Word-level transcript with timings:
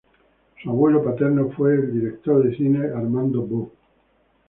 Su 0.63 0.69
abuelo 0.71 1.03
paterno 1.03 1.51
fue 1.51 1.75
el 1.75 1.93
director 1.93 2.43
de 2.43 2.55
cine 2.57 2.87
Armando 2.87 3.43
Bó. 3.43 3.71